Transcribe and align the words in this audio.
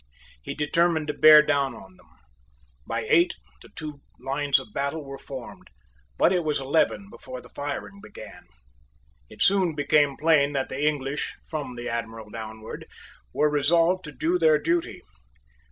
He 0.41 0.55
determined 0.55 1.05
to 1.09 1.13
bear 1.13 1.43
down 1.43 1.75
on 1.75 1.95
them. 1.97 2.07
By 2.87 3.05
eight 3.07 3.35
the 3.61 3.69
two 3.75 4.01
lines 4.19 4.57
of 4.59 4.73
battle 4.73 5.03
were 5.05 5.19
formed; 5.19 5.67
but 6.17 6.33
it 6.33 6.43
was 6.43 6.59
eleven 6.59 7.07
before 7.11 7.39
the 7.39 7.49
firing 7.53 7.99
began. 8.01 8.45
It 9.29 9.43
soon 9.43 9.75
became 9.75 10.17
plain 10.17 10.53
that 10.53 10.69
the 10.69 10.87
English, 10.87 11.35
from 11.47 11.75
the 11.75 11.87
Admiral 11.87 12.31
downward, 12.31 12.87
were 13.31 13.47
resolved 13.51 14.03
to 14.05 14.11
do 14.11 14.39
their 14.39 14.57
duty. 14.57 15.03